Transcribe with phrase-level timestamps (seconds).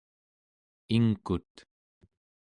[0.95, 1.53] ingkut